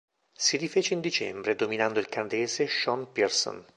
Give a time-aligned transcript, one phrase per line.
[0.35, 3.63] Si rifece in dicembre dominando il canadese Sean Pierson.